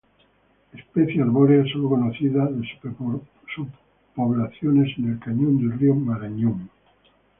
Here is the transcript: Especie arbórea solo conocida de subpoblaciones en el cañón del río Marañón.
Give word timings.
Especie 0.73 1.21
arbórea 1.21 1.63
solo 1.71 1.89
conocida 1.89 2.47
de 2.47 2.67
subpoblaciones 3.53 4.97
en 4.97 5.11
el 5.11 5.19
cañón 5.19 5.57
del 5.59 5.77
río 5.77 5.93
Marañón. 5.93 6.71